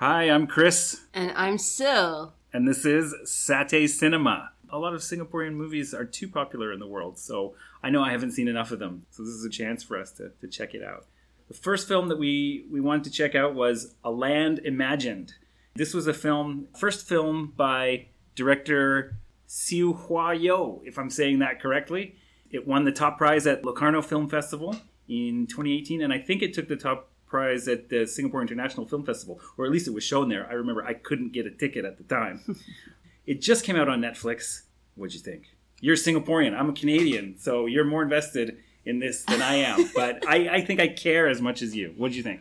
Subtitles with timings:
[0.00, 2.30] Hi, I'm Chris, And I'm Sil.
[2.52, 4.52] and this is Satay Cinema.
[4.70, 8.12] A lot of Singaporean movies are too popular in the world, so I know I
[8.12, 9.06] haven't seen enough of them.
[9.10, 11.06] So this is a chance for us to, to check it out.
[11.48, 15.34] The first film that we, we wanted to check out was A Land Imagined.
[15.74, 19.16] This was a film, first film by director
[19.48, 22.14] Siew Hua Yeo, if I'm saying that correctly.
[22.50, 24.76] It won the top prize at Locarno Film Festival
[25.08, 29.04] in 2018, and I think it took the top prize at the Singapore International Film
[29.04, 30.46] Festival, or at least it was shown there.
[30.48, 32.56] I remember I couldn't get a ticket at the time.
[33.26, 34.62] it just came out on Netflix.
[34.94, 35.54] What'd you think?
[35.80, 36.58] You're Singaporean.
[36.58, 39.90] I'm a Canadian, so you're more invested in this than I am.
[39.94, 41.94] but I, I think I care as much as you.
[41.96, 42.40] What'd you think?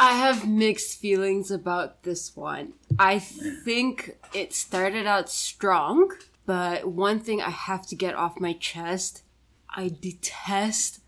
[0.00, 2.74] I have mixed feelings about this one.
[2.98, 6.12] I think it started out strong,
[6.46, 9.22] but one thing I have to get off my chest
[9.74, 11.00] I detest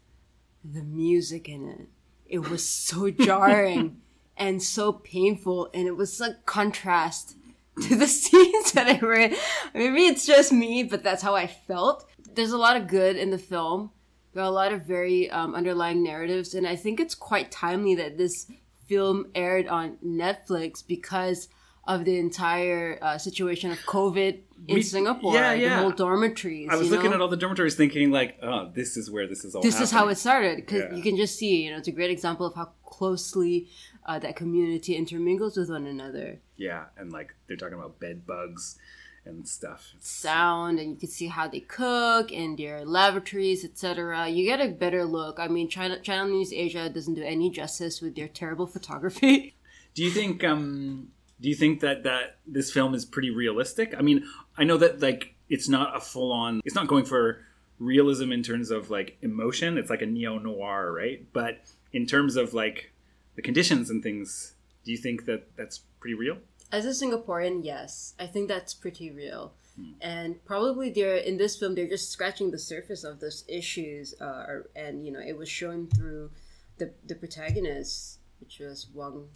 [0.65, 1.89] the music in it.
[2.35, 4.01] It was so jarring
[4.37, 7.37] and so painful, and it was like contrast
[7.81, 9.37] to the scenes that I read.
[9.73, 12.05] Maybe it's just me, but that's how I felt.
[12.35, 13.93] There's a lot of good in the film.
[14.33, 17.95] There are a lot of very um, underlying narratives, and I think it's quite timely
[17.95, 18.51] that this
[18.89, 21.47] film aired on Netflix because
[21.87, 25.77] of the entire uh, situation of COVID in Me- Singapore, yeah, like yeah.
[25.77, 26.69] the whole dormitories.
[26.71, 27.17] I was looking know?
[27.17, 29.91] at all the dormitories thinking, like, oh, this is where this is all this is
[29.91, 30.95] how it started because Yeah.
[30.97, 33.69] you can just see, you know, it's a great example of how closely
[34.07, 36.41] uh, that community intermingles with one another.
[36.57, 38.79] Yeah, and like they're talking about bed bugs
[39.27, 39.93] and stuff.
[39.97, 44.29] It's- Sound, and you can see how they cook and their lavatories, etc.
[44.29, 45.39] You get a better look.
[45.39, 49.57] I mean, China Channel News Asia doesn't do any justice with their terrible photography.
[49.95, 51.09] Do you think um
[51.41, 53.95] do you think that that this film is pretty realistic?
[53.97, 54.25] I mean,
[54.57, 57.45] I know that like it's not a full on it's not going for
[57.79, 59.79] realism in terms of like emotion.
[59.79, 61.27] It's like a neo noir, right?
[61.33, 61.61] But
[61.93, 62.93] in terms of like
[63.37, 66.39] the conditions and things, do you think that that's pretty real?
[66.73, 69.53] As a Singaporean, yes, I think that's pretty real.
[70.01, 74.61] And probably they're in this film, they're just scratching the surface of those issues, uh,
[74.77, 76.31] and you know, it was shown through
[76.79, 79.29] the the protagonist, which was Wang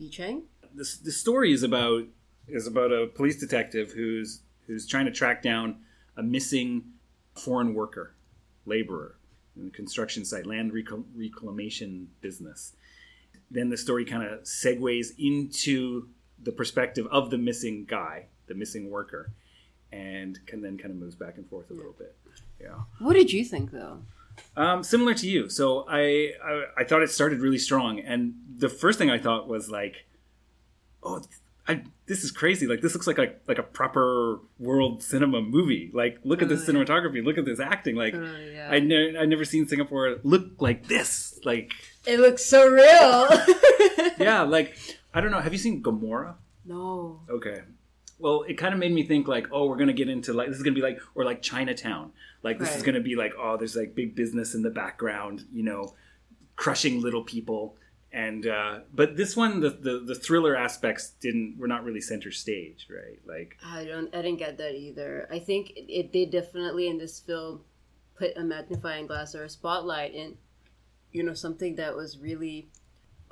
[0.00, 0.44] Bicheng.
[0.74, 2.04] This the story is about
[2.48, 5.76] is about a police detective who's who's trying to track down
[6.16, 6.84] a missing
[7.34, 8.14] foreign worker,
[8.66, 9.16] laborer
[9.56, 12.74] in the construction site, land recl- reclamation business.
[13.50, 16.08] Then the story kind of segues into
[16.42, 19.30] the perspective of the missing guy, the missing worker,
[19.92, 22.16] and can then kind of moves back and forth a little bit.
[22.60, 22.80] Yeah.
[22.98, 24.02] What did you think, though?
[24.56, 25.48] Um, similar to you.
[25.48, 29.46] So I, I I thought it started really strong, and the first thing I thought
[29.46, 30.06] was like,
[31.04, 31.22] oh,
[31.66, 32.66] I, this is crazy.
[32.66, 35.90] Like this looks like a like a proper world cinema movie.
[35.94, 37.24] Like look at this cinematography.
[37.24, 37.96] Look at this acting.
[37.96, 38.68] Like Totally, yeah.
[38.70, 41.38] I ne- I never seen Singapore look like this.
[41.44, 41.72] Like
[42.06, 43.28] It looks so real.
[44.18, 44.76] yeah, like
[45.14, 45.40] I don't know.
[45.40, 46.36] Have you seen Gomorrah?
[46.66, 47.20] no.
[47.30, 47.62] Okay.
[48.18, 50.56] Well, it kind of made me think like, oh, we're gonna get into like this
[50.56, 52.12] is gonna be like or like Chinatown.
[52.42, 55.62] Like this is gonna be like, oh, there's like big business in the background, you
[55.62, 55.94] know,
[56.56, 57.76] crushing little people.
[58.14, 62.30] And uh, but this one, the, the the thriller aspects didn't were not really center
[62.30, 63.18] stage, right?
[63.26, 64.14] Like I don't.
[64.14, 65.26] I didn't get that either.
[65.32, 67.62] I think it, it they definitely in this film
[68.16, 70.36] put a magnifying glass or a spotlight in,
[71.10, 72.68] you know, something that was really.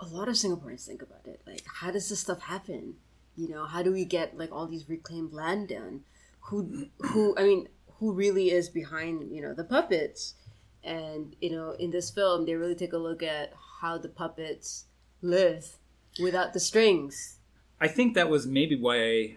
[0.00, 1.42] A lot of Singaporeans think about it.
[1.46, 2.94] Like, how does this stuff happen?
[3.36, 6.00] You know, how do we get like all these reclaimed land done?
[6.46, 7.36] Who, who?
[7.38, 7.68] I mean,
[7.98, 10.34] who really is behind you know the puppets?
[10.82, 14.86] And you know, in this film, they really take a look at how the puppets
[15.20, 15.76] live
[16.22, 17.38] without the strings.
[17.80, 19.36] I think that was maybe why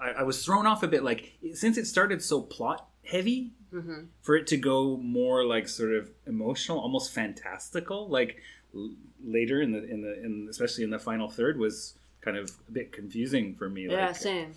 [0.00, 1.04] I, I, was thrown off a bit.
[1.04, 4.06] Like since it started so plot heavy, mm-hmm.
[4.20, 8.42] for it to go more like sort of emotional, almost fantastical, like
[8.74, 8.90] l-
[9.24, 12.72] later in the in the in especially in the final third was kind of a
[12.72, 13.86] bit confusing for me.
[13.88, 14.54] Yeah, like, same.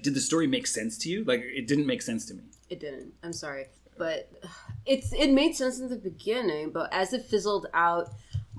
[0.00, 1.24] did the story make sense to you?
[1.24, 2.44] Like it didn't make sense to me.
[2.70, 3.14] It didn't.
[3.24, 3.66] I'm sorry,
[3.98, 4.30] but
[4.86, 8.10] it's it made sense in the beginning, but as it fizzled out,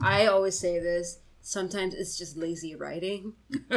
[0.02, 1.20] I always say this.
[1.42, 3.34] Sometimes it's just lazy writing.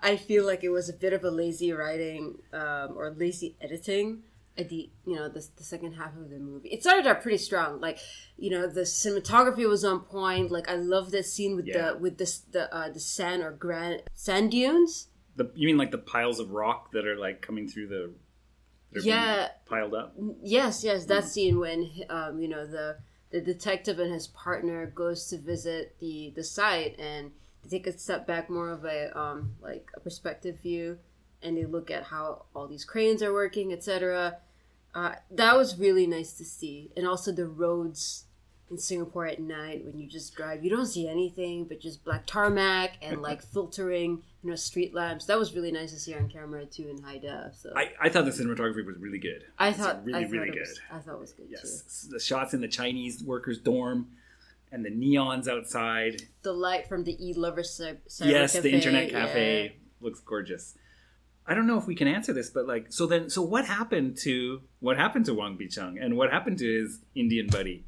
[0.00, 4.22] I feel like it was a bit of a lazy writing um, or lazy editing
[4.58, 6.68] at the you know the, the second half of the movie.
[6.70, 7.98] It started out pretty strong, like
[8.38, 10.50] you know the cinematography was on point.
[10.50, 11.92] Like I love that scene with Yeah.
[11.92, 15.08] the with this the uh, the sand or grand sand dunes.
[15.36, 18.12] The you mean like the piles of rock that are like coming through the
[18.92, 19.48] that are being Yeah.
[19.66, 20.14] piled up?
[20.42, 22.96] Yes, yes, that scene when um, you know the
[23.30, 27.30] the detective and his partner goes to visit the the site and
[27.62, 30.98] they take a step back, more of a um, like a perspective view,
[31.42, 34.38] and they look at how all these cranes are working, etc.
[34.94, 38.24] Uh, that was really nice to see, and also the roads
[38.70, 40.64] in Singapore at night when you just drive.
[40.64, 45.26] You don't see anything but just black tarmac and like filtering, you know, street lamps.
[45.26, 47.56] That was really nice to see on camera too in high def.
[47.56, 49.44] So I, I thought the cinematography was really good.
[49.58, 50.60] I thought really I thought really it good.
[50.60, 51.54] Was, I thought it was good too.
[51.54, 54.08] Yes, the shots in the Chinese workers' dorm
[54.72, 56.22] and the neons outside.
[56.42, 59.26] The light from the E Lover Cyber yes, Cafe, the internet yeah.
[59.26, 60.76] cafe looks gorgeous.
[61.46, 64.16] I don't know if we can answer this, but like, so then, so what happened
[64.18, 67.84] to what happened to Wang Bicheng and what happened to his Indian buddy?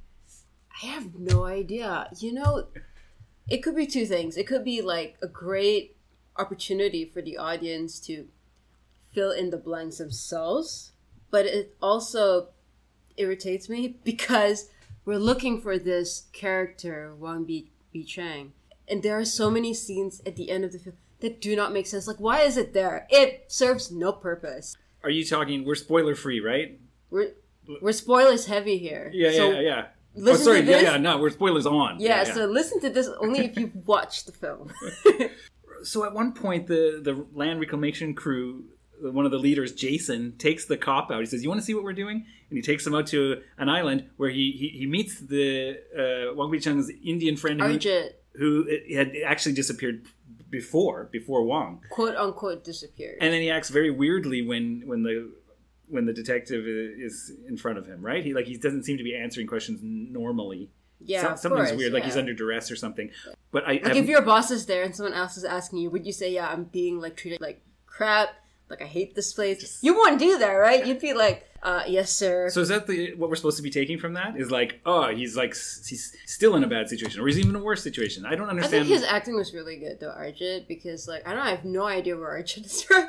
[0.83, 2.09] I have no idea.
[2.19, 2.67] You know,
[3.49, 4.37] it could be two things.
[4.37, 5.97] It could be like a great
[6.37, 8.29] opportunity for the audience to
[9.13, 10.93] fill in the blanks themselves,
[11.31, 12.49] but it also
[13.17, 14.71] irritates me because
[15.05, 17.65] we're looking for this character Wang Bi,
[17.95, 18.53] Bi Chang,
[18.89, 21.73] and there are so many scenes at the end of the film that do not
[21.73, 22.07] make sense.
[22.07, 23.07] Like, why is it there?
[23.11, 24.77] It serves no purpose.
[25.05, 25.65] Are you talking?
[25.65, 26.81] We're spoiler free, right?
[27.11, 27.33] We're
[27.81, 29.11] we're spoilers heavy here.
[29.13, 29.87] Yeah, So yeah, yeah.
[30.17, 30.83] Oh, sorry, to this.
[30.83, 30.97] yeah, yeah.
[30.99, 31.99] No, we're spoilers on.
[31.99, 34.73] Yeah, so listen to this only if you've watched the film.
[35.83, 38.65] so at one point the the land reclamation crew
[39.01, 41.75] one of the leaders jason takes the cop out he says you want to see
[41.75, 44.87] what we're doing and he takes him out to an island where he he, he
[44.87, 50.07] meets the uh, wang Bicheng's indian friend who, Arjit, who had actually disappeared
[50.51, 53.17] before before wang quote unquote, disappeared.
[53.21, 55.33] and then he acts very weirdly when when the
[55.93, 59.05] when the detective is in front of him right he like he doesn't seem to
[59.05, 60.71] be answering questions normally
[61.05, 62.09] yeah, of something's course, weird like yeah.
[62.09, 63.11] he's under duress or something
[63.51, 65.91] but i Like I've- if your boss is there and someone else is asking you,
[65.91, 68.31] would you say, "Yeah, I'm being like treated like crap"?
[68.71, 69.79] Like I hate this place.
[69.83, 70.87] You wouldn't do that, right?
[70.87, 73.69] You'd be like, uh, "Yes, sir." So is that the what we're supposed to be
[73.69, 74.37] taking from that?
[74.39, 77.57] Is like, oh, he's like he's still in a bad situation, or he's even in
[77.57, 78.25] a worse situation.
[78.25, 78.85] I don't understand.
[78.85, 81.65] I think his acting was really good though, Arjit, because like I don't, I have
[81.67, 83.09] no idea where Arjit is from.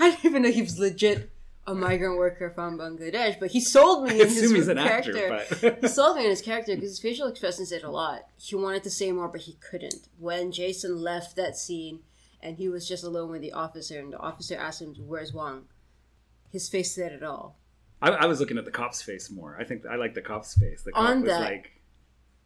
[0.00, 1.30] I didn't even know he was legit
[1.66, 4.76] a migrant worker from Bangladesh, but he sold me I in his assume he's an
[4.76, 5.32] character.
[5.34, 8.26] actor, he sold me in his character because his facial expressions said a lot.
[8.36, 10.08] He wanted to say more, but he couldn't.
[10.18, 12.00] When Jason left that scene
[12.42, 15.64] and he was just alone with the officer, and the officer asked him, "Where's Wang?"
[16.50, 17.56] His face said it all.
[18.02, 19.56] I, I was looking at the cop's face more.
[19.58, 20.82] I think I like the cop's face.
[20.82, 21.70] The cop On was that- like,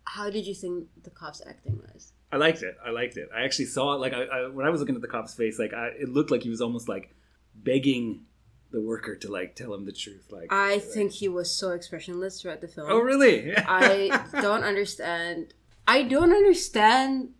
[0.04, 2.12] How did you think the cop's acting was?
[2.30, 2.76] I liked it.
[2.86, 3.28] I liked it.
[3.34, 3.96] I actually saw it.
[4.00, 6.30] Like I, I, when I was looking at the cop's face, like I, it looked
[6.30, 7.10] like he was almost like
[7.54, 8.24] begging
[8.70, 10.26] the worker to like tell him the truth.
[10.30, 12.88] Like I like- think he was so expressionless throughout the film.
[12.90, 13.56] Oh really?
[13.56, 15.54] I don't understand.
[15.86, 17.30] I don't understand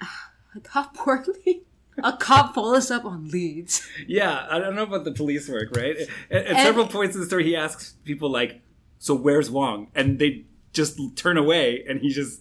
[0.70, 1.62] how poorly
[2.02, 3.86] a cop follows up on leads.
[4.06, 5.96] Yeah, I don't know about the police work, right?
[6.30, 8.60] At, at several points in the story, he asks people like,
[8.98, 12.40] "So where's Wong?" and they just turn away, and he just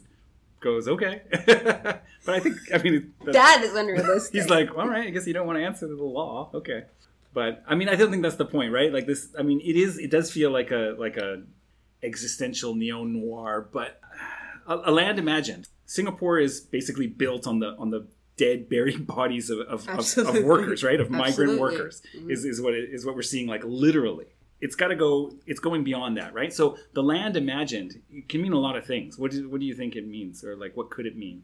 [0.62, 4.34] goes, "Okay." but I think, I mean, That is unrealistic.
[4.42, 6.84] he's like, "All right, I guess you don't want to answer the law, okay."
[7.34, 8.92] But I mean, I don't think that's the point, right?
[8.92, 9.98] Like this, I mean, it is.
[9.98, 11.44] It does feel like a like a
[12.04, 14.00] existential neo noir, but
[14.68, 15.70] a, a land imagined.
[15.86, 18.08] Singapore is basically built on the on the
[18.38, 21.00] dead, buried bodies of, of, of, of workers, right?
[21.00, 21.60] Of migrant Absolutely.
[21.60, 22.32] workers mm-hmm.
[22.32, 24.28] is, is what it, is what we're seeing, like literally.
[24.60, 25.34] It's got to go.
[25.48, 26.54] It's going beyond that, right?
[26.54, 29.18] So the land imagined it can mean a lot of things.
[29.18, 31.44] What do, what do you think it means, or like what could it mean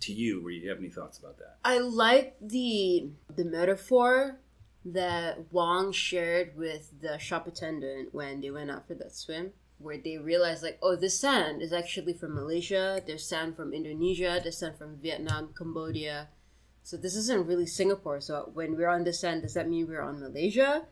[0.00, 0.42] to you?
[0.42, 1.56] Where you have any thoughts about that?
[1.64, 4.40] I like the the metaphor
[4.84, 9.98] that Wong shared with the shop attendant when they went out for that swim, where
[9.98, 13.00] they realized like, oh, this sand is actually from Malaysia.
[13.06, 14.40] There's sand from Indonesia.
[14.42, 16.28] There's sand from Vietnam, Cambodia.
[16.82, 18.20] So this isn't really Singapore.
[18.20, 20.86] So when we're on this sand, does that mean we're on Malaysia?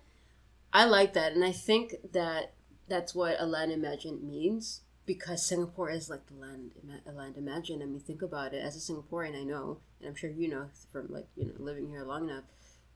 [0.73, 2.53] I like that, and I think that
[2.89, 6.73] that's what a land imagined means because Singapore is like the land,
[7.07, 7.83] a land imagined.
[7.83, 8.63] I mean, think about it.
[8.63, 11.89] As a Singaporean, I know, and I'm sure you know from like you know living
[11.89, 12.45] here long enough,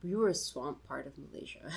[0.02, 1.71] we were a swamp part of Malaysia,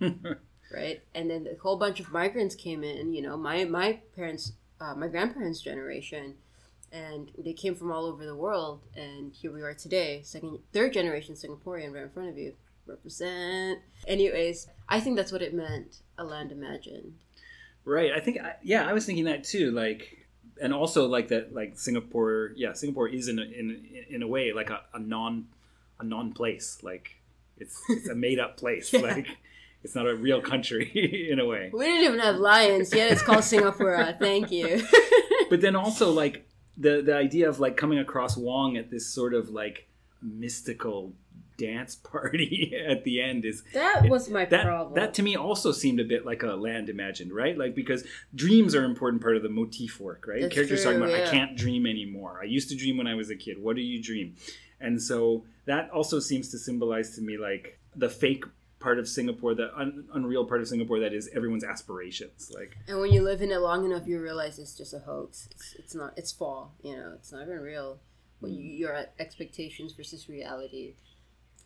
[0.74, 1.02] right?
[1.14, 3.12] And then a whole bunch of migrants came in.
[3.12, 6.34] You know, my my parents, uh, my grandparents' generation,
[6.92, 8.80] and they came from all over the world.
[8.96, 12.54] And here we are today, second, third generation Singaporean, right in front of you.
[12.86, 13.80] Represent.
[14.06, 16.02] Anyways, I think that's what it meant.
[16.18, 17.14] A land imagined.
[17.84, 18.12] Right.
[18.12, 18.38] I think.
[18.62, 19.72] Yeah, I was thinking that too.
[19.72, 20.28] Like,
[20.62, 21.52] and also like that.
[21.52, 22.52] Like Singapore.
[22.54, 25.48] Yeah, Singapore is in in in a way like a, a non
[25.98, 26.78] a non place.
[26.82, 27.16] Like
[27.58, 28.92] it's it's a made up place.
[28.92, 29.00] Yeah.
[29.00, 29.26] Like
[29.82, 31.70] it's not a real country in a way.
[31.72, 33.12] We didn't even have lions yet.
[33.12, 34.14] It's called Singapore.
[34.18, 34.84] Thank you.
[35.48, 39.32] But then also like the the idea of like coming across Wong at this sort
[39.34, 39.88] of like
[40.22, 41.12] mystical
[41.56, 44.94] dance party at the end is that was my that problem.
[44.94, 47.56] that to me also seemed a bit like a land imagined, right?
[47.56, 50.42] Like because dreams are an important part of the motif work, right?
[50.42, 52.40] That's Characters true, talking about I can't dream anymore.
[52.42, 53.62] I used to dream when I was a kid.
[53.62, 54.34] What do you dream?
[54.80, 58.44] And so that also seems to symbolize to me like the fake
[58.78, 62.52] part of Singapore, the un- unreal part of Singapore that is everyone's aspirations.
[62.54, 65.48] Like, And when you live in it long enough, you realize it's just a hoax.
[65.50, 66.12] It's, it's not.
[66.16, 66.74] It's fall.
[66.82, 67.98] You know, it's not even real.
[68.40, 70.94] When you, your expectations versus reality.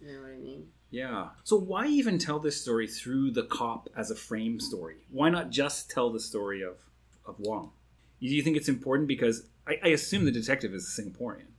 [0.00, 0.68] You know what I mean?
[0.90, 1.28] yeah.
[1.44, 4.96] So why even tell this story through the cop as a frame story?
[5.10, 6.76] Why not just tell the story of
[7.26, 7.72] of Wong?
[8.20, 11.49] Do you think it's important because I, I assume the detective is a Singaporean?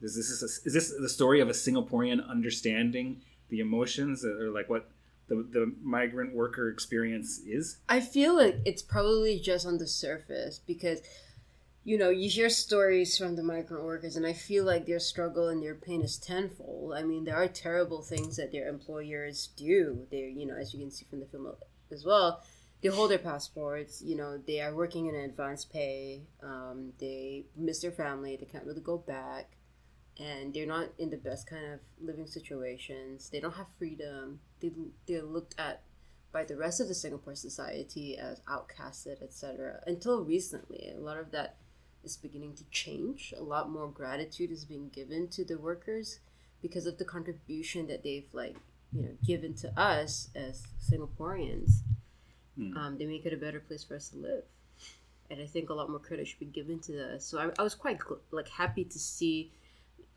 [0.00, 4.68] Is this is, is this the story of a Singaporean understanding the emotions or like
[4.68, 4.90] what
[5.28, 7.78] the the migrant worker experience is?
[7.88, 11.00] I feel like it's probably just on the surface because,
[11.84, 15.48] you know, you hear stories from the migrant workers, and I feel like their struggle
[15.48, 16.94] and their pain is tenfold.
[16.94, 20.06] I mean, there are terrible things that their employers do.
[20.10, 21.48] They, you know, as you can see from the film
[21.90, 22.40] as well,
[22.82, 24.00] they hold their passports.
[24.00, 26.22] You know, they are working in advance pay.
[26.42, 28.36] Um, they miss their family.
[28.36, 29.57] They can't really go back.
[30.18, 33.30] And they're not in the best kind of living situations.
[33.30, 34.40] They don't have freedom.
[34.60, 34.72] They,
[35.06, 35.82] they're looked at
[36.32, 39.80] by the rest of the Singapore society as outcasted, etc.
[39.86, 41.56] Until recently, a lot of that
[42.04, 43.32] is beginning to change.
[43.36, 46.20] A lot more gratitude is being given to the workers
[46.60, 48.56] because of the contribution that they've like
[48.92, 51.82] you know given to us as Singaporeans.
[52.56, 52.76] Hmm.
[52.76, 54.44] Um, they make it a better place for us to live,
[55.30, 57.24] and I think a lot more credit should be given to this.
[57.24, 57.98] So I, I was quite
[58.30, 59.52] like happy to see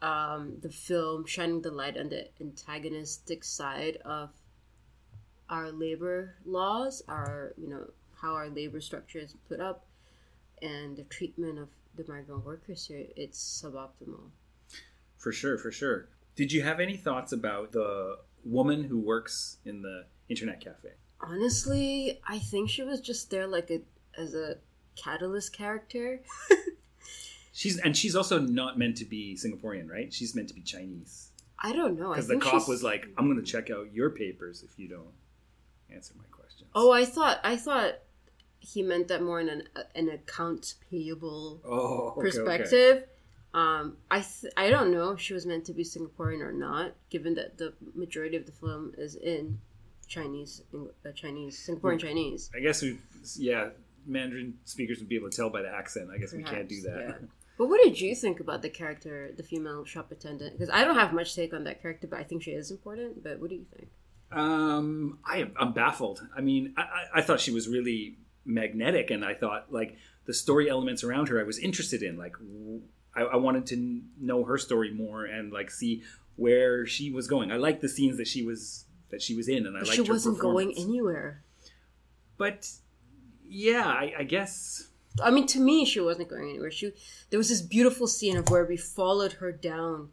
[0.02, 4.30] um, the film shining the light on the antagonistic side of
[5.50, 7.90] our labor laws, our you know
[8.22, 9.86] how our labor structure is put up,
[10.62, 13.06] and the treatment of the migrant workers here.
[13.16, 14.30] It's suboptimal.
[15.18, 16.08] For sure, for sure.
[16.36, 20.90] Did you have any thoughts about the woman who works in the internet cafe?
[21.20, 23.82] Honestly, I think she was just there like a
[24.18, 24.56] as a
[24.96, 26.22] catalyst character.
[27.54, 30.14] She's and she's also not meant to be Singaporean, right?
[30.14, 31.30] She's meant to be Chinese.
[31.60, 32.10] I don't know.
[32.10, 34.88] Because the cop she's- was like, "I'm going to check out your papers if you
[34.88, 35.14] don't
[35.94, 37.96] answer my questions." Oh, I thought I thought
[38.60, 39.64] he meant that more in an
[39.96, 42.22] an accounts payable oh, okay, okay.
[42.22, 43.04] perspective.
[43.54, 46.94] Um, I th- I don't know if she was meant to be Singaporean or not,
[47.10, 49.60] given that the majority of the film is in
[50.08, 52.08] Chinese, uh, Chinese, Singaporean Hmm.
[52.08, 52.50] Chinese.
[52.56, 52.98] I guess we,
[53.36, 53.70] yeah,
[54.08, 56.10] Mandarin speakers would be able to tell by the accent.
[56.14, 57.00] I guess we can't do that.
[57.22, 57.28] Yeah.
[57.62, 60.54] But what did you think about the character, the female shop attendant?
[60.54, 63.24] Because I don't have much take on that character, but I think she is important.
[63.24, 63.88] But what do you think?
[64.32, 66.28] Um, I, I'm baffled.
[66.36, 70.34] I mean, I, I I thought she was really magnetic, and I thought like the
[70.34, 72.18] story elements around her, I was interested in.
[72.18, 72.34] Like,
[73.16, 76.02] I wanted to know her story more and like see
[76.38, 77.52] where she was going.
[77.52, 80.02] I liked the scenes that she was that she was in, and I liked she
[80.02, 81.44] wasn't going anywhere.
[82.40, 82.68] But
[83.48, 84.88] yeah, I, I guess
[85.22, 86.72] I mean, to me, she wasn't going anywhere.
[86.72, 86.94] She
[87.30, 90.10] there was this beautiful scene of where we followed her down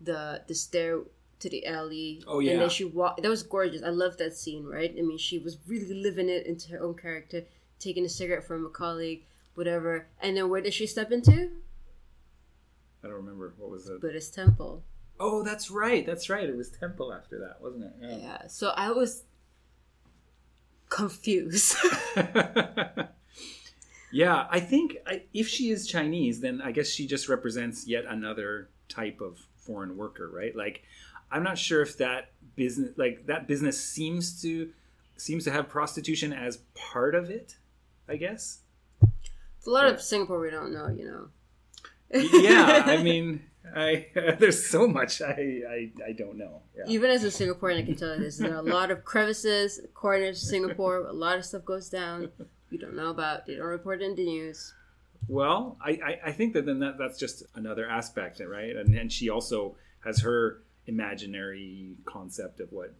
[0.00, 1.00] the the stair
[1.40, 2.22] to the alley.
[2.26, 3.22] Oh, yeah, and then she walked.
[3.22, 3.82] That was gorgeous.
[3.82, 4.64] I love that scene.
[4.64, 4.94] Right?
[4.96, 7.44] I mean, she was really living it into her own character,
[7.78, 9.22] taking a cigarette from a colleague,
[9.54, 10.06] whatever.
[10.20, 11.50] And then where did she step into?
[13.02, 14.00] I don't remember what was it.
[14.00, 14.82] Buddhist temple.
[15.20, 16.06] Oh, that's right.
[16.06, 16.48] That's right.
[16.48, 17.92] It was Temple after that, wasn't it?
[18.00, 18.46] yeah, Yeah.
[18.46, 19.24] So I was
[20.88, 21.76] confused.
[24.12, 28.04] yeah, I think I, if she is Chinese, then I guess she just represents yet
[28.08, 30.54] another type of foreign worker, right?
[30.56, 30.82] Like,
[31.30, 34.70] I'm not sure if that business, like that business, seems to
[35.16, 37.56] seems to have prostitution as part of it.
[38.08, 38.60] I guess.
[39.58, 39.92] It's a lot Yeah.
[39.92, 40.88] of Singapore we don't know.
[40.88, 41.28] You know.
[42.40, 43.42] yeah, I mean,
[43.76, 44.06] I
[44.38, 46.62] there's so much I I, I don't know.
[46.76, 46.84] Yeah.
[46.88, 48.38] Even as a Singaporean, I can tell you this.
[48.38, 51.04] There are a lot of crevices, corners, of Singapore.
[51.06, 52.30] A lot of stuff goes down.
[52.70, 53.46] You don't know about.
[53.46, 54.74] They don't report in the news.
[55.26, 58.76] Well, I, I, I think that then that, that's just another aspect, right?
[58.76, 62.94] And, and she also has her imaginary concept of what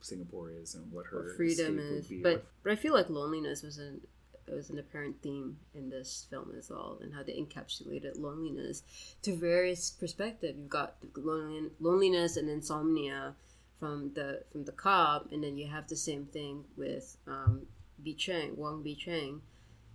[0.00, 2.12] Singapore is and what her What freedom is.
[2.22, 4.02] But but I feel like loneliness was an
[4.46, 8.82] was an apparent theme in this film as well, and how they encapsulated loneliness
[9.22, 10.58] to various perspectives.
[10.58, 13.34] You've got lonely, loneliness and insomnia
[13.78, 17.66] from the from the cop, and then you have the same thing with um,
[17.98, 19.42] Bi Cheng, Wang Bi Cheng,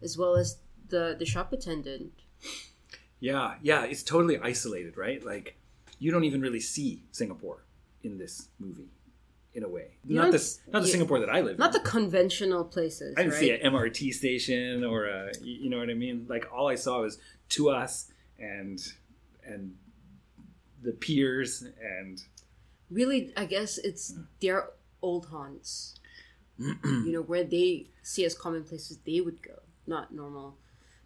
[0.02, 0.58] as well as
[0.90, 2.14] the the shop attendant.
[3.20, 5.24] yeah, yeah, it's totally isolated, right?
[5.24, 5.58] Like
[6.00, 7.64] you don't even really see Singapore
[8.04, 8.90] in this movie,
[9.54, 9.98] in a way.
[10.06, 10.88] You not this, not the.
[10.88, 11.58] Singapore that I live in.
[11.58, 11.84] Not in.
[11.84, 13.40] the conventional places, I didn't right?
[13.40, 16.26] see an MRT station or a, you you know what I mean.
[16.30, 18.94] Like all I saw was to us and
[19.44, 19.76] and
[20.82, 22.24] the piers and
[22.90, 24.70] really i guess it's their
[25.02, 25.96] old haunts
[26.60, 29.54] you know where they see as common places they would go
[29.88, 30.56] not normal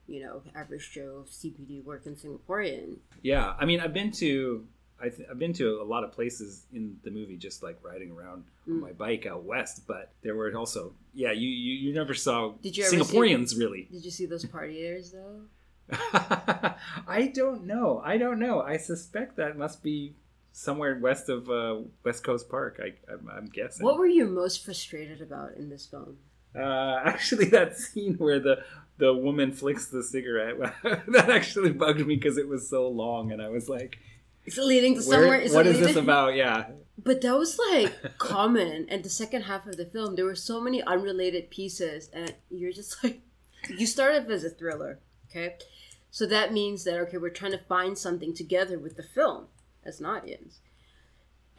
[0.08, 4.68] you know average joe cbd working singaporean Yeah, I mean, I've been to
[5.02, 8.12] I th- I've been to a lot of places in the movie, just like riding
[8.12, 8.82] around on mm.
[8.82, 9.86] my bike out west.
[9.86, 13.58] But there were also, yeah, you you, you never saw Did you ever see- Singaporeans
[13.58, 13.88] really.
[13.92, 15.42] Did you see those partiers though?
[17.08, 18.02] I don't know.
[18.04, 18.62] I don't know.
[18.62, 20.16] I suspect that must be
[20.54, 22.80] somewhere west of uh, West Coast Park.
[22.82, 23.86] I, I'm, I'm guessing.
[23.86, 26.18] What were you most frustrated about in this film?
[26.56, 28.64] Uh, actually, that scene where the
[28.98, 30.56] the woman flicks the cigarette
[31.08, 33.98] that actually bugged me because it was so long, and I was like,
[34.46, 35.40] Is it leading to somewhere?
[35.40, 36.68] Is "What is this about?" Yeah,
[37.04, 38.86] But that was like common.
[38.90, 42.72] And the second half of the film, there were so many unrelated pieces, and you're
[42.72, 43.22] just like,
[43.68, 45.56] you started as a thriller, okay?
[46.12, 49.48] So that means that okay, we're trying to find something together with the film
[49.86, 50.60] as an audience.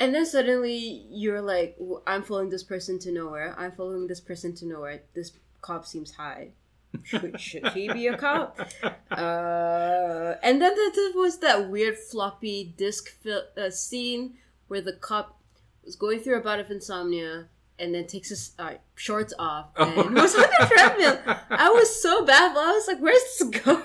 [0.00, 3.54] And then suddenly you're like, "W- I'm following this person to nowhere.
[3.56, 5.02] I'm following this person to nowhere.
[5.14, 6.50] This cop seems high.
[7.04, 8.58] Should, should he be a cop?
[9.10, 14.34] Uh, and then there was that weird floppy disc fil- uh, scene
[14.68, 15.38] where the cop
[15.84, 20.14] was going through a bout of insomnia and then takes his uh, shorts off and
[20.14, 21.18] was on the treadmill.
[21.50, 22.64] I was so baffled.
[22.64, 23.82] I was like, "Where's this going?"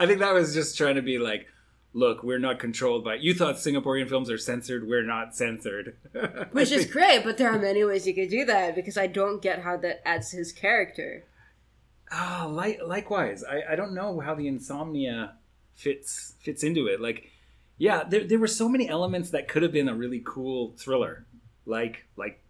[0.00, 1.46] I think that was just trying to be like,
[1.94, 4.86] "Look, we're not controlled by." You thought Singaporean films are censored.
[4.86, 5.96] We're not censored.
[6.52, 9.40] Which is great, but there are many ways you could do that because I don't
[9.40, 11.24] get how that adds his character.
[12.10, 13.42] Ah, like, likewise.
[13.42, 15.36] I, I don't know how the insomnia
[15.74, 17.00] fits fits into it.
[17.00, 17.30] Like,
[17.78, 21.26] yeah, there, there were so many elements that could have been a really cool thriller,
[21.66, 22.40] like like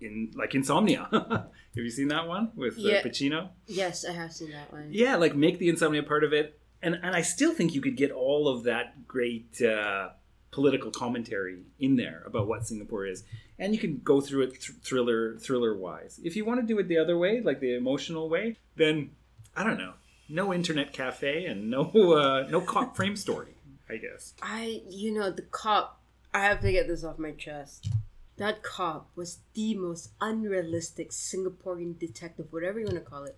[0.00, 1.08] in like Insomnia.
[1.12, 3.02] have you seen that one with uh, Yeah.
[3.02, 3.48] Pacino?
[3.66, 4.88] Yes, I have seen that one.
[4.90, 7.96] Yeah, like make the insomnia part of it, and and I still think you could
[7.96, 10.10] get all of that great uh,
[10.50, 13.24] political commentary in there about what Singapore is,
[13.58, 16.20] and you can go through it th- thriller thriller wise.
[16.22, 19.10] If you want to do it the other way, like the emotional way, then
[19.56, 19.94] I don't know,
[20.28, 23.54] no internet cafe and no uh, no cop frame story.
[23.90, 24.34] I guess.
[24.40, 26.00] I, you know, the cop.
[26.32, 27.88] I have to get this off my chest.
[28.36, 33.36] That cop was the most unrealistic Singaporean detective, whatever you want to call it,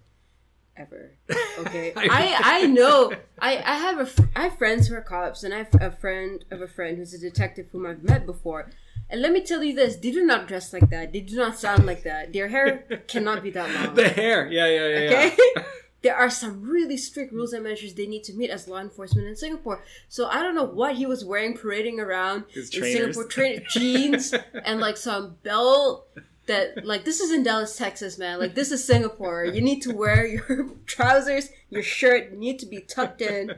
[0.76, 1.12] ever.
[1.58, 3.12] Okay, I I know.
[3.38, 6.44] I I have a I have friends who are cops, and I have a friend
[6.50, 8.70] of a friend who's a detective whom I've met before.
[9.10, 11.12] And let me tell you this: they do not dress like that.
[11.12, 12.32] They do not sound like that.
[12.32, 13.94] Their hair cannot be that long.
[14.02, 15.10] The hair, yeah, yeah, yeah.
[15.10, 15.36] Okay.
[15.56, 15.62] yeah.
[16.02, 19.28] there are some really strict rules and measures they need to meet as law enforcement
[19.28, 19.84] in Singapore.
[20.08, 23.14] So I don't know what he was wearing parading around His in trainers.
[23.14, 26.08] Singapore train jeans and like some belt
[26.46, 28.38] that like this is in Dallas, Texas, man.
[28.38, 29.44] Like this is Singapore.
[29.44, 33.52] You need to wear your trousers, your shirt need to be tucked in.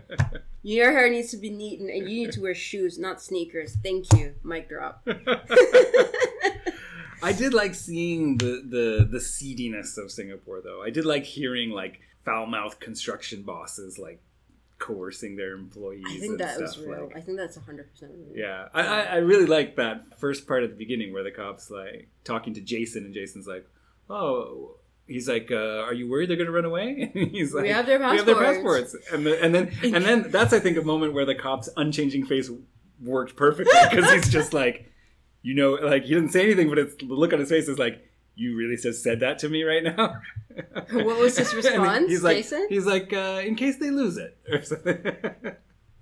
[0.63, 3.77] Your hair needs to be neat and, you need to wear shoes, not sneakers.
[3.83, 4.35] Thank you.
[4.43, 5.03] Mic drop.
[7.23, 10.83] I did like seeing the the the seediness of Singapore, though.
[10.83, 14.23] I did like hearing like foul mouthed construction bosses like
[14.85, 16.05] coercing their employees.
[16.07, 17.05] I think that was real.
[17.07, 18.37] like- I think that's hundred percent real.
[18.37, 21.71] yeah, I, I I really like that first part at the beginning where the cops
[21.71, 23.67] like talking to Jason, and Jason's like,
[24.11, 27.65] "Oh." He's like, uh, "Are you worried they're going to run away?" And he's like,
[27.65, 30.23] "We have their passports." We have their passports." passports." And, the, and then, and then
[30.37, 32.51] that's I think a moment where the cop's unchanging face
[33.03, 34.91] worked perfectly because he's just like,
[35.43, 37.79] you know, like he didn't say anything, but it's the look on his face is
[37.79, 38.03] like,
[38.35, 40.21] "You really just said that to me right now."
[40.93, 42.67] What was his response, he's like, Jason?
[42.69, 44.99] He's like, uh, "In case they lose it," or something.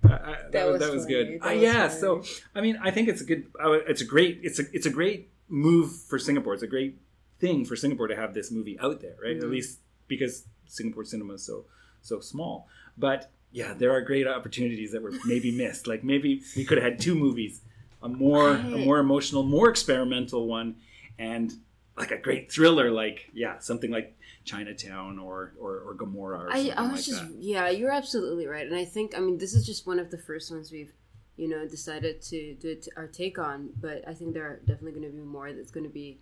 [0.03, 1.39] I- I- that, was, was that was good.
[1.41, 1.99] That Uh, was yeah, funny.
[1.99, 2.23] so
[2.55, 3.47] I mean, I think it's a good.
[3.63, 4.39] uh, It's a great.
[4.43, 6.53] It's a it's a great move for Singapore.
[6.53, 6.97] It's a great
[7.39, 9.35] thing for Singapore to have this movie out there, right?
[9.35, 9.43] Mm-hmm.
[9.45, 11.65] At least because Singapore cinema is so
[12.01, 12.67] so small.
[12.97, 15.87] But yeah, there are great opportunities that were maybe missed.
[15.87, 17.61] Like maybe we could have had two movies,
[18.01, 20.75] a more a more emotional, more experimental one,
[21.17, 21.53] and
[21.97, 26.55] like a great thriller, like yeah, something like Chinatown or or, or Gomorrah or I,
[26.55, 27.41] something I was like just that.
[27.41, 28.65] yeah you're absolutely right.
[28.65, 30.93] And i think i mean this is just one of the first ones we've
[31.37, 35.11] you know decided to do our take on but i think there are definitely going
[35.11, 36.19] to be more that's going to be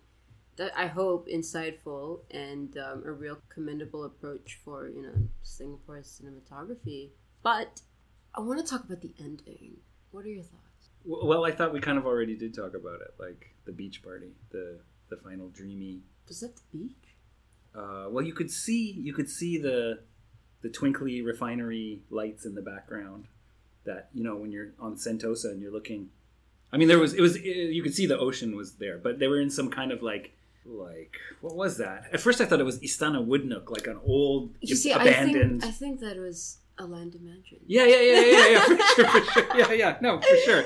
[0.56, 7.10] that i hope insightful and um, a real commendable approach for you know singapore's cinematography.
[7.42, 7.80] But
[8.34, 9.76] i want to talk about the ending.
[10.12, 10.90] What are your thoughts?
[11.04, 14.32] Well, I thought we kind of already did talk about it, like the beach party,
[14.50, 14.80] the
[15.12, 15.94] the final dreamy.
[16.28, 17.06] was that the beach
[17.80, 19.78] Uh, well, you could see you could see the
[20.64, 23.22] the twinkly refinery lights in the background.
[23.88, 26.02] That you know when you're on Sentosa and you're looking.
[26.72, 27.32] I mean, there was it was
[27.76, 30.26] you could see the ocean was there, but they were in some kind of like
[30.64, 31.98] like what was that?
[32.14, 35.60] At first, I thought it was Istana Woodneuk, like an old you see i abandoned.
[35.62, 36.38] think i think that was
[36.78, 39.46] a land mansion Yeah, yeah, yeah, yeah, yeah, for sure, for sure.
[39.60, 40.64] Yeah, yeah, no, for sure.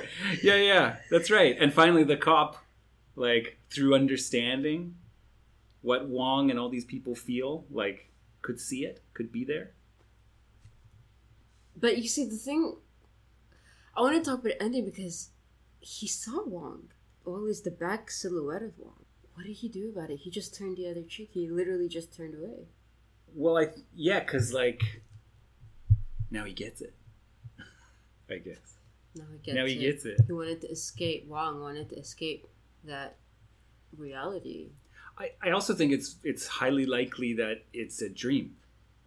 [0.49, 1.55] Yeah, yeah, that's right.
[1.63, 2.51] And finally, the cop,
[3.17, 4.97] like, through understanding
[5.83, 8.11] what Wong and all these people feel, like,
[8.43, 9.73] could see it, could be there.
[11.77, 12.77] But you see, the thing
[13.97, 15.31] I want to talk about ending because
[15.81, 16.89] he saw Wong.
[17.27, 19.05] At least the back silhouette of Wong.
[19.35, 20.19] What did he do about it?
[20.19, 21.31] He just turned the other cheek.
[21.33, 22.69] He literally just turned away.
[23.35, 25.03] Well, I yeah, because like
[26.31, 26.95] now he gets it.
[28.31, 28.77] I guess
[29.15, 29.81] Now he gets now he it.
[29.81, 30.21] gets it.
[30.27, 31.27] He wanted to escape.
[31.29, 32.47] Wong wanted to escape
[32.87, 33.17] that
[33.97, 34.71] reality.
[35.19, 38.57] I, I also think it's it's highly likely that it's a dream.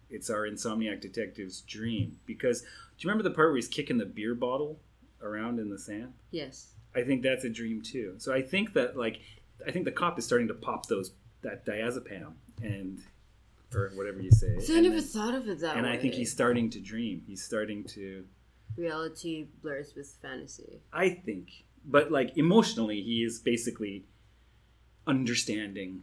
[0.08, 2.66] It's our insomniac detective's dream because do
[2.98, 4.80] you remember the part where he's kicking the beer bottle
[5.22, 6.14] around in the sand?
[6.30, 6.68] Yes.
[6.94, 8.14] I think that's a dream too.
[8.18, 9.20] So I think that like
[9.66, 11.12] I think the cop is starting to pop those
[11.42, 13.00] that diazepam and
[13.72, 14.58] or whatever you say.
[14.58, 15.90] See, I never then- thought of it that and way.
[15.90, 17.22] And I think he's starting to dream.
[17.26, 18.24] He's starting to
[18.76, 20.80] reality blurs with fantasy.
[20.92, 24.04] I think, but like emotionally, he is basically
[25.06, 26.02] understanding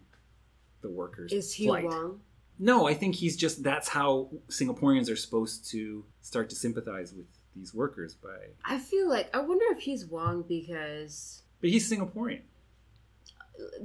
[0.82, 1.32] the workers.
[1.32, 1.86] Is he plight.
[1.86, 2.22] wrong?
[2.60, 7.28] No, I think he's just that's how Singaporeans are supposed to start to sympathize with
[7.56, 8.30] these workers by.
[8.66, 12.42] I feel like I wonder if he's Wong because But he's Singaporean.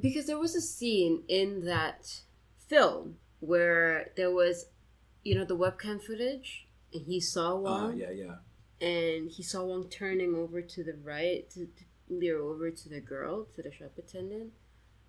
[0.00, 2.20] because there was a scene in that
[2.68, 4.66] film where there was,
[5.22, 8.34] you know, the webcam footage, and he saw uh, Wong, yeah, yeah.
[8.82, 13.00] And he saw Wong turning over to the right to, to leer over to the
[13.00, 14.52] girl, to the shop attendant,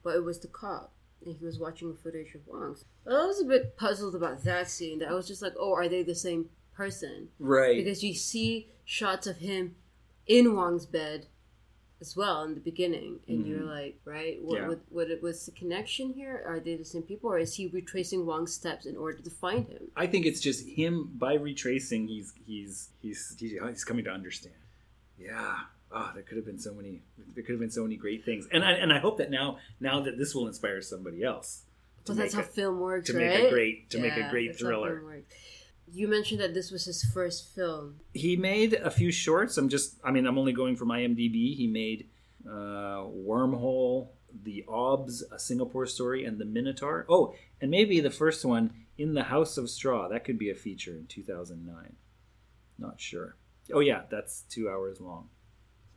[0.04, 0.94] but it was the cop.
[1.26, 2.76] And he was watching footage of Wong.
[2.76, 5.00] So I was a bit puzzled about that scene.
[5.00, 7.30] That I was just like, oh, are they the same person?
[7.40, 7.78] Right.
[7.78, 9.76] because you see shots of him
[10.28, 11.28] in Wong's bed
[12.04, 13.80] as well in the beginning, and you're mm-hmm.
[13.80, 14.68] like, right, what, Yeah.
[14.68, 16.44] what, what it was the connection here?
[16.46, 19.68] Are they the same people, or is he retracing Wong's steps in order to find
[19.70, 19.84] him?
[19.96, 22.08] I think it's just him by retracing.
[22.08, 24.56] He's he's he's he's, he's coming to understand.
[25.18, 25.56] Yeah.
[25.94, 27.02] Oh, there could have been so many.
[27.34, 29.60] There could have been so many great things, and I and I hope that now
[29.80, 31.62] now that this will inspire somebody else.
[32.06, 33.28] to But that's how make a- film works, to right?
[33.28, 35.02] make a great to make a great thriller.
[35.94, 38.00] You mentioned that this was his first film.
[38.14, 39.58] he made a few shorts.
[39.58, 41.56] I'm just, I mean, I'm only going from IMDb.
[41.56, 42.10] He made
[42.48, 44.08] uh, Wormhole,
[44.44, 47.06] The Obs, A Singapore Story, and The Minotaur.
[47.08, 50.08] Oh, and maybe the first one, In the House of Straw.
[50.10, 51.96] That could be a feature in 2009.
[52.80, 53.36] Not sure.
[53.72, 55.30] Oh yeah, that's two hours long.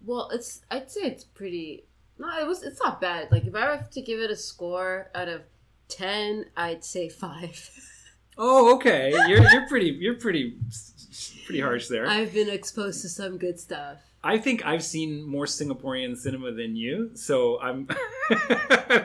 [0.05, 1.85] Well, it's I'd say it's pretty.
[2.19, 2.63] No, it was.
[2.63, 3.33] It's not bad.
[3.33, 5.43] Like if I were to give it a score out of
[5.89, 7.71] ten, I'd say five.
[8.39, 9.13] Oh, okay.
[9.29, 10.57] You're you're pretty you're pretty
[11.45, 12.07] pretty harsh there.
[12.07, 13.99] I've been exposed to some good stuff.
[14.23, 17.89] I think I've seen more Singaporean cinema than you, so I'm.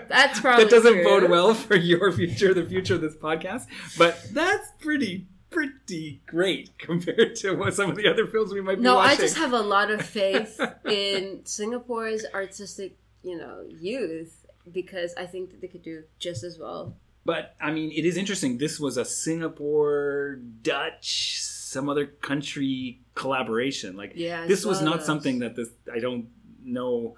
[0.10, 1.04] That's probably that doesn't true.
[1.04, 3.68] bode well for your future, the future of this podcast.
[3.98, 8.78] But that's pretty pretty great compared to what some of the other films we might
[8.78, 14.46] be No, I just have a lot of faith in Singapore's artistic, you know, youth
[14.72, 16.96] because I think that they could do just as well.
[17.24, 18.58] But I mean, it is interesting.
[18.58, 23.96] This was a Singapore, Dutch, some other country collaboration.
[23.96, 25.70] Like Yeah, this was not something that this.
[25.94, 26.28] I don't
[26.64, 27.16] know.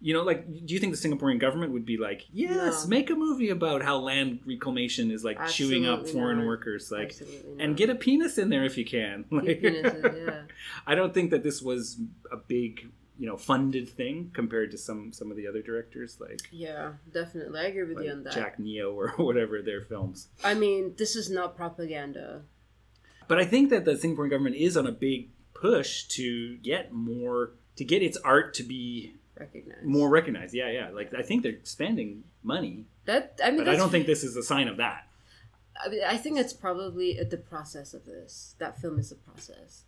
[0.00, 2.88] You know, like, do you think the Singaporean government would be like, "Yes, No.
[2.90, 6.46] make a movie about how land reclamation is like chewing up foreign not.
[6.46, 7.76] workers, like, Absolutely and not.
[7.76, 10.42] get a penis in there if you can." Like, penises, yeah.
[10.86, 11.98] I don't think that this was
[12.30, 16.40] a big, you know, funded thing compared to some some of the other directors, like,
[16.52, 17.58] Yeah, definitely.
[17.58, 18.32] I agree with you on that.
[18.32, 20.28] Jack Neo or whatever their films.
[20.44, 22.42] I mean, this is not propaganda.
[23.26, 27.52] But I think that the Singaporean government is on a big push to get more
[27.76, 29.84] to get its art to be Recognized.
[29.84, 30.54] more recognized.
[30.54, 30.90] Yeah, yeah.
[30.90, 34.36] Like I think they're spending money, That I mean, but I don't think this is
[34.36, 35.08] a sign of that.
[35.84, 38.54] I, mean, I think it's probably the process of this.
[38.58, 39.84] That film is the process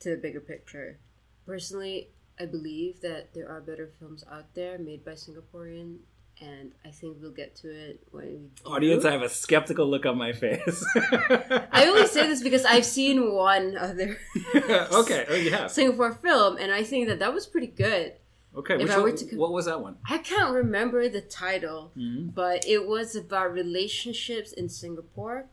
[0.00, 0.98] to the bigger picture.
[1.44, 2.08] Personally,
[2.42, 5.98] I believe that there are better films out there made by Singaporean,
[6.40, 8.70] and I think we'll get to it when we do.
[8.70, 10.84] Audience, I have a skeptical look on my face.
[10.96, 14.18] I only say this because I've seen one other
[14.56, 15.24] okay.
[15.28, 15.70] Oh, have.
[15.70, 18.14] Singapore film, and I think that that was pretty good.
[18.56, 18.74] Okay.
[18.74, 19.96] If Which I were one, to what was that one?
[20.10, 22.34] I can't remember the title, Mhm.
[22.34, 25.46] but it was about relationships in Singapore,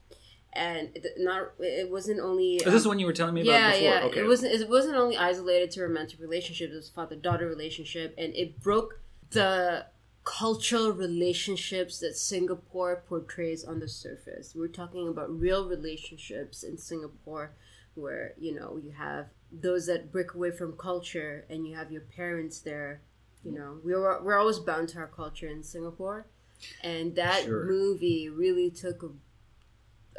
[0.53, 3.51] and it, not it wasn't only Is this the one you were telling me about
[3.51, 3.83] yeah, before?
[3.83, 4.03] yeah.
[4.05, 4.19] Okay.
[4.21, 4.53] It wasn't.
[4.53, 6.73] It wasn't only isolated to romantic relationships.
[6.73, 8.99] It was father-daughter relationship, and it broke
[9.31, 9.85] the
[10.23, 14.53] cultural relationships that Singapore portrays on the surface.
[14.55, 17.51] We're talking about real relationships in Singapore,
[17.95, 22.01] where you know you have those that break away from culture, and you have your
[22.01, 23.01] parents there.
[23.43, 26.25] You know, we're we're always bound to our culture in Singapore,
[26.83, 27.65] and that Sure.
[27.65, 29.09] movie really took a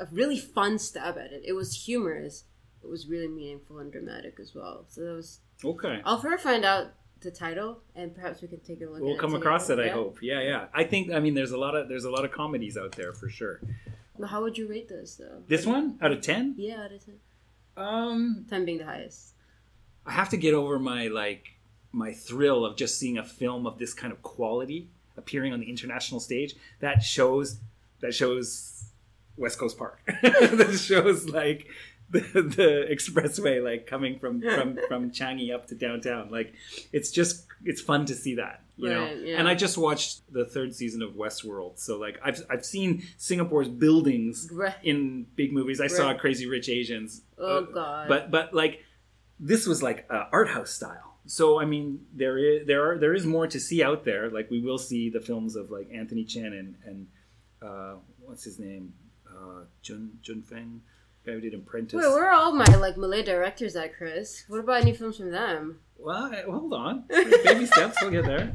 [0.00, 1.42] a really fun stab at it.
[1.46, 2.44] It was humorous.
[2.82, 4.86] It was really meaningful and dramatic as well.
[4.88, 5.40] So that was.
[5.64, 6.00] okay.
[6.04, 8.96] I'll first find out the title, and perhaps we can take a look.
[8.96, 9.04] At it.
[9.04, 9.78] We'll come it across it.
[9.78, 9.92] I Yeah?
[9.92, 10.18] hope.
[10.22, 10.66] Yeah, yeah.
[10.72, 11.12] I think.
[11.12, 13.60] I mean, there's a lot of there's a lot of comedies out there for sure.
[14.16, 15.42] Well, how would you rate this though?
[15.46, 16.54] This one out of ten.
[16.56, 17.14] Yeah, out of ten.
[17.76, 19.34] Um, Ten being the highest.
[20.06, 21.56] I have to get over my like
[21.92, 25.68] my thrill of just seeing a film of this kind of quality appearing on the
[25.68, 26.54] international stage.
[26.80, 27.60] That shows
[28.00, 28.89] that shows
[29.36, 30.00] West Coast Park.
[30.22, 31.66] that shows like
[32.10, 36.30] the, the expressway like coming from from from Changi up to downtown.
[36.30, 36.54] Like
[36.92, 38.62] it's just it's fun to see that.
[38.76, 39.38] You know, yeah.
[39.38, 43.68] and I just watched the third season of Westworld, so like I've I've seen Singapore's
[43.68, 44.74] buildings Right.
[44.82, 45.82] in big movies.
[45.82, 48.08] I saw Crazy Rich Asians, Oh, uh, God.
[48.08, 48.82] But but like
[49.38, 51.18] this was like uh, art house style.
[51.26, 54.30] So I mean, there is there are there is more to see out there.
[54.30, 57.06] Like we will see the films of like Anthony Chen and and
[57.62, 58.94] uh, what's his name,
[59.40, 60.82] uh, Jun Jun Feng,
[61.24, 61.94] guy who did Apprentice.
[61.94, 64.44] Wait, where are all my like Malay directors at, Chris?
[64.48, 65.80] What about any films from them?
[65.98, 67.04] Well, hold on.
[67.08, 68.54] Baby steps, we'll get there.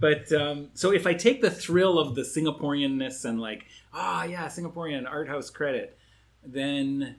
[0.00, 4.46] But um, so if I take the thrill of the Singaporeanness and like, ah, yeah,
[4.46, 5.98] Singaporean art house credit,
[6.44, 7.16] then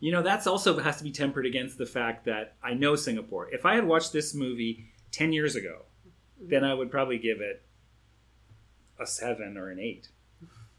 [0.00, 3.48] you know that's also has to be tempered against the fact that I know Singapore.
[3.52, 5.82] If I had watched this movie ten years ago,
[6.40, 7.62] then I would probably give it
[8.98, 10.08] a seven or an eight.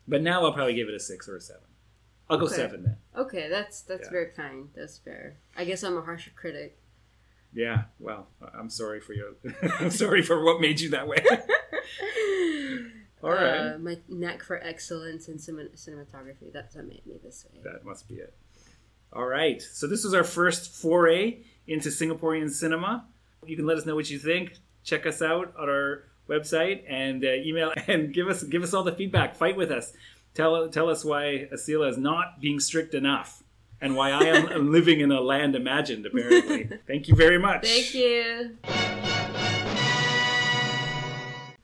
[0.08, 1.64] But now I'll probably give it a six or a seven.
[2.30, 2.56] I'll go Okay.
[2.56, 2.98] seven then.
[3.16, 4.12] Okay, that's that's Yeah.
[4.12, 4.70] very kind.
[4.76, 5.38] That's fair.
[5.56, 6.78] I guess I'm a harsher critic.
[7.54, 7.84] Yeah.
[8.00, 9.32] Well, I'm sorry for your.
[9.80, 11.24] I'm sorry for what made you that way.
[13.24, 13.74] All right.
[13.74, 16.52] Uh, my knack for excellence in cinem- cinematography.
[16.54, 17.60] That's what made me this way.
[17.64, 18.34] That must be it.
[19.12, 19.62] All right.
[19.62, 23.08] So this was our first foray into Singaporean cinema.
[23.46, 24.58] You can let us know what you think.
[24.84, 28.84] Check us out on our website and uh, email and give us give us all
[28.84, 29.36] the feedback.
[29.36, 29.94] Fight with us.
[30.34, 33.44] Tell tell us why Asila is not being strict enough
[33.82, 36.06] and why I am living in a land imagined.
[36.06, 36.70] Apparently.
[36.88, 37.66] Thank you very much.
[37.66, 39.07] Thank you.